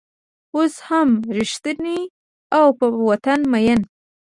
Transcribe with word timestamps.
اوس 0.55 0.75
هم 0.87 1.09
رشتونی 1.37 1.99
او 2.57 2.65
په 2.77 2.85
وطن 3.07 3.39
مین 3.51 3.81